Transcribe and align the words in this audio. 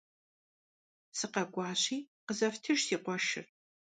СыкъэкӀуащи, 1.17 1.97
къызэфтыж 2.25 2.79
си 2.87 2.95
къуэшыр. 3.03 3.45